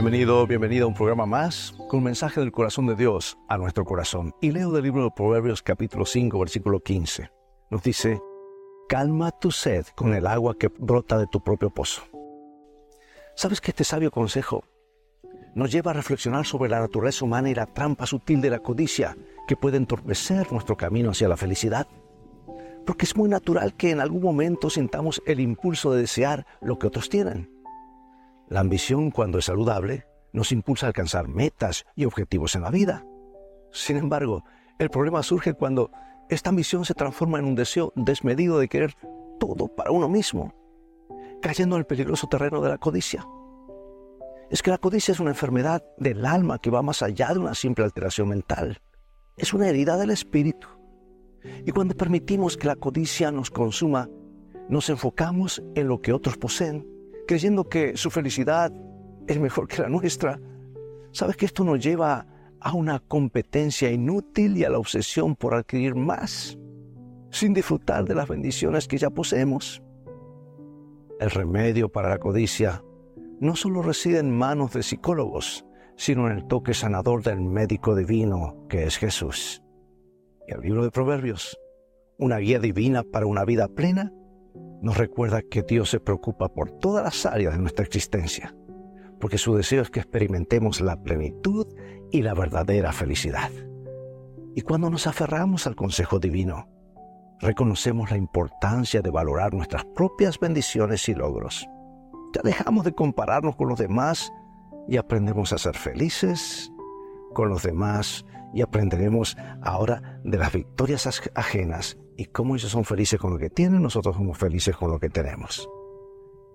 Bienvenido, 0.00 0.46
bienvenida 0.46 0.84
a 0.84 0.86
un 0.86 0.94
programa 0.94 1.26
más 1.26 1.74
con 1.88 2.04
mensaje 2.04 2.38
del 2.38 2.52
corazón 2.52 2.86
de 2.86 2.94
Dios 2.94 3.36
a 3.48 3.58
nuestro 3.58 3.84
corazón. 3.84 4.32
Y 4.40 4.52
leo 4.52 4.70
del 4.70 4.84
libro 4.84 5.02
de 5.02 5.10
Proverbios 5.10 5.60
capítulo 5.60 6.06
5, 6.06 6.38
versículo 6.38 6.78
15. 6.78 7.32
Nos 7.68 7.82
dice, 7.82 8.22
calma 8.88 9.32
tu 9.32 9.50
sed 9.50 9.86
con 9.96 10.14
el 10.14 10.28
agua 10.28 10.56
que 10.56 10.68
brota 10.68 11.18
de 11.18 11.26
tu 11.26 11.42
propio 11.42 11.70
pozo. 11.70 12.02
¿Sabes 13.34 13.60
que 13.60 13.72
este 13.72 13.82
sabio 13.82 14.12
consejo 14.12 14.62
nos 15.56 15.72
lleva 15.72 15.90
a 15.90 15.94
reflexionar 15.94 16.46
sobre 16.46 16.70
la 16.70 16.78
naturaleza 16.78 17.24
humana 17.24 17.50
y 17.50 17.56
la 17.56 17.66
trampa 17.66 18.06
sutil 18.06 18.40
de 18.40 18.50
la 18.50 18.60
codicia 18.60 19.16
que 19.48 19.56
puede 19.56 19.78
entorpecer 19.78 20.52
nuestro 20.52 20.76
camino 20.76 21.10
hacia 21.10 21.28
la 21.28 21.36
felicidad? 21.36 21.88
Porque 22.86 23.04
es 23.04 23.16
muy 23.16 23.28
natural 23.28 23.74
que 23.74 23.90
en 23.90 23.98
algún 23.98 24.22
momento 24.22 24.70
sintamos 24.70 25.20
el 25.26 25.40
impulso 25.40 25.90
de 25.92 26.02
desear 26.02 26.46
lo 26.60 26.78
que 26.78 26.86
otros 26.86 27.08
tienen. 27.08 27.57
La 28.48 28.60
ambición, 28.60 29.10
cuando 29.10 29.38
es 29.38 29.44
saludable, 29.44 30.06
nos 30.32 30.52
impulsa 30.52 30.86
a 30.86 30.88
alcanzar 30.88 31.28
metas 31.28 31.84
y 31.94 32.06
objetivos 32.06 32.54
en 32.54 32.62
la 32.62 32.70
vida. 32.70 33.04
Sin 33.72 33.98
embargo, 33.98 34.42
el 34.78 34.88
problema 34.88 35.22
surge 35.22 35.52
cuando 35.52 35.90
esta 36.30 36.48
ambición 36.48 36.86
se 36.86 36.94
transforma 36.94 37.38
en 37.38 37.44
un 37.44 37.54
deseo 37.54 37.92
desmedido 37.94 38.58
de 38.58 38.68
querer 38.68 38.94
todo 39.38 39.68
para 39.68 39.90
uno 39.90 40.08
mismo, 40.08 40.54
cayendo 41.42 41.76
en 41.76 41.80
el 41.80 41.86
peligroso 41.86 42.26
terreno 42.26 42.62
de 42.62 42.70
la 42.70 42.78
codicia. 42.78 43.26
Es 44.50 44.62
que 44.62 44.70
la 44.70 44.78
codicia 44.78 45.12
es 45.12 45.20
una 45.20 45.30
enfermedad 45.30 45.84
del 45.98 46.24
alma 46.24 46.58
que 46.58 46.70
va 46.70 46.80
más 46.80 47.02
allá 47.02 47.34
de 47.34 47.40
una 47.40 47.54
simple 47.54 47.84
alteración 47.84 48.28
mental. 48.28 48.80
Es 49.36 49.52
una 49.52 49.68
herida 49.68 49.98
del 49.98 50.10
espíritu. 50.10 50.68
Y 51.66 51.72
cuando 51.72 51.94
permitimos 51.94 52.56
que 52.56 52.66
la 52.66 52.76
codicia 52.76 53.30
nos 53.30 53.50
consuma, 53.50 54.08
nos 54.70 54.88
enfocamos 54.88 55.62
en 55.74 55.86
lo 55.88 56.00
que 56.00 56.14
otros 56.14 56.38
poseen 56.38 56.97
creyendo 57.28 57.68
que 57.68 57.94
su 57.98 58.10
felicidad 58.10 58.72
es 59.26 59.38
mejor 59.38 59.68
que 59.68 59.82
la 59.82 59.90
nuestra. 59.90 60.40
¿Sabes 61.12 61.36
que 61.36 61.44
esto 61.44 61.62
nos 61.62 61.78
lleva 61.78 62.26
a 62.58 62.72
una 62.72 63.00
competencia 63.00 63.90
inútil 63.90 64.56
y 64.56 64.64
a 64.64 64.70
la 64.70 64.78
obsesión 64.78 65.36
por 65.36 65.54
adquirir 65.54 65.94
más, 65.94 66.58
sin 67.30 67.52
disfrutar 67.52 68.06
de 68.06 68.14
las 68.14 68.28
bendiciones 68.28 68.88
que 68.88 68.96
ya 68.96 69.10
poseemos? 69.10 69.82
El 71.20 71.30
remedio 71.30 71.90
para 71.90 72.08
la 72.08 72.18
codicia 72.18 72.82
no 73.40 73.56
solo 73.56 73.82
reside 73.82 74.20
en 74.20 74.34
manos 74.34 74.72
de 74.72 74.82
psicólogos, 74.82 75.66
sino 75.96 76.30
en 76.30 76.38
el 76.38 76.46
toque 76.46 76.72
sanador 76.72 77.22
del 77.22 77.42
médico 77.42 77.94
divino 77.94 78.64
que 78.70 78.84
es 78.84 78.96
Jesús. 78.96 79.62
Y 80.46 80.54
el 80.54 80.62
libro 80.62 80.82
de 80.82 80.90
Proverbios, 80.90 81.58
una 82.16 82.38
guía 82.38 82.58
divina 82.58 83.02
para 83.02 83.26
una 83.26 83.44
vida 83.44 83.68
plena, 83.68 84.14
nos 84.80 84.96
recuerda 84.96 85.42
que 85.42 85.62
Dios 85.62 85.90
se 85.90 86.00
preocupa 86.00 86.48
por 86.48 86.70
todas 86.70 87.04
las 87.04 87.26
áreas 87.26 87.54
de 87.54 87.60
nuestra 87.60 87.84
existencia, 87.84 88.54
porque 89.20 89.38
su 89.38 89.54
deseo 89.54 89.82
es 89.82 89.90
que 89.90 90.00
experimentemos 90.00 90.80
la 90.80 91.02
plenitud 91.02 91.66
y 92.10 92.22
la 92.22 92.34
verdadera 92.34 92.92
felicidad. 92.92 93.50
Y 94.54 94.62
cuando 94.62 94.90
nos 94.90 95.06
aferramos 95.06 95.66
al 95.66 95.76
consejo 95.76 96.18
divino, 96.18 96.68
reconocemos 97.40 98.10
la 98.10 98.16
importancia 98.16 99.02
de 99.02 99.10
valorar 99.10 99.54
nuestras 99.54 99.84
propias 99.94 100.38
bendiciones 100.38 101.08
y 101.08 101.14
logros. 101.14 101.66
Ya 102.34 102.42
dejamos 102.42 102.84
de 102.84 102.92
compararnos 102.92 103.56
con 103.56 103.68
los 103.68 103.78
demás 103.78 104.32
y 104.88 104.96
aprendemos 104.96 105.52
a 105.52 105.58
ser 105.58 105.76
felices 105.76 106.72
con 107.34 107.48
los 107.48 107.62
demás 107.62 108.24
y 108.54 108.62
aprenderemos 108.62 109.36
ahora 109.62 110.20
de 110.24 110.38
las 110.38 110.52
victorias 110.52 111.08
ajenas 111.34 111.98
y 112.18 112.26
cómo 112.26 112.56
ellos 112.56 112.72
son 112.72 112.84
felices 112.84 113.20
con 113.20 113.30
lo 113.30 113.38
que 113.38 113.48
tienen, 113.48 113.80
nosotros 113.80 114.16
somos 114.16 114.36
felices 114.36 114.76
con 114.76 114.90
lo 114.90 114.98
que 114.98 115.08
tenemos. 115.08 115.70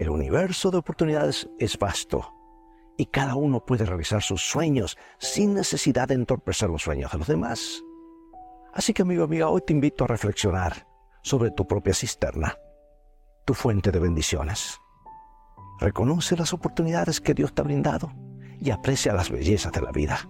El 0.00 0.10
universo 0.10 0.72
de 0.72 0.78
oportunidades 0.78 1.48
es 1.60 1.78
vasto 1.78 2.34
y 2.96 3.06
cada 3.06 3.36
uno 3.36 3.64
puede 3.64 3.86
realizar 3.86 4.22
sus 4.22 4.42
sueños 4.42 4.98
sin 5.18 5.54
necesidad 5.54 6.08
de 6.08 6.14
entorpecer 6.14 6.68
los 6.68 6.82
sueños 6.82 7.12
de 7.12 7.18
los 7.18 7.28
demás. 7.28 7.80
Así 8.74 8.92
que 8.92 9.02
amigo, 9.02 9.22
amiga, 9.22 9.50
hoy 9.50 9.60
te 9.64 9.72
invito 9.72 10.02
a 10.02 10.08
reflexionar 10.08 10.88
sobre 11.22 11.52
tu 11.52 11.64
propia 11.64 11.94
cisterna, 11.94 12.58
tu 13.44 13.54
fuente 13.54 13.92
de 13.92 14.00
bendiciones. 14.00 14.80
Reconoce 15.78 16.36
las 16.36 16.52
oportunidades 16.52 17.20
que 17.20 17.34
Dios 17.34 17.54
te 17.54 17.62
ha 17.62 17.64
brindado 17.64 18.12
y 18.58 18.70
aprecia 18.70 19.14
las 19.14 19.30
bellezas 19.30 19.70
de 19.70 19.80
la 19.80 19.92
vida. 19.92 20.28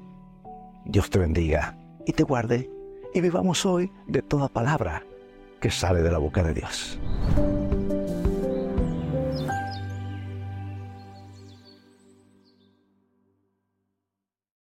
Dios 0.85 1.09
te 1.09 1.19
bendiga 1.19 1.79
y 2.05 2.13
te 2.13 2.23
guarde 2.23 2.71
y 3.15 3.23
vivamos 3.23 3.65
hoy 3.65 3.91
de 4.07 4.21
toda 4.21 4.49
palabra 4.49 5.03
que 5.63 5.71
sale 5.71 6.03
de 6.03 6.11
la 6.11 6.19
boca 6.19 6.43
de 6.43 6.53
Dios. 6.53 6.99